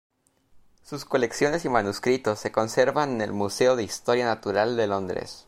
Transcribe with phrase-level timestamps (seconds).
[0.83, 5.39] Sus colecciones y manuscritos se conservan en el Museo de Historia Natural de Londres.